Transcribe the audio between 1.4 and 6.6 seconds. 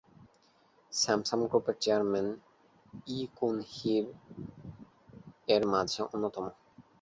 গ্রুপের চেয়ারম্যান ই-কুন হি এর মাঝে অন্যতম।